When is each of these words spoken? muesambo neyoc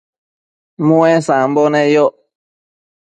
muesambo 0.85 1.61
neyoc 1.73 2.13